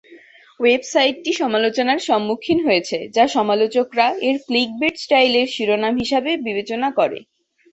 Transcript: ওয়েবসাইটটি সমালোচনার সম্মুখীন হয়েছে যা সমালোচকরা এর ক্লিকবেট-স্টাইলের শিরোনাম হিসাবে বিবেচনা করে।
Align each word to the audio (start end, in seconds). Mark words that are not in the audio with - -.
ওয়েবসাইটটি 0.59 1.31
সমালোচনার 1.41 1.99
সম্মুখীন 2.07 2.59
হয়েছে 2.67 2.97
যা 3.15 3.25
সমালোচকরা 3.35 4.07
এর 4.27 4.37
ক্লিকবেট-স্টাইলের 4.47 5.47
শিরোনাম 5.55 5.93
হিসাবে 5.97 6.31
বিবেচনা 6.45 6.89
করে। 6.99 7.19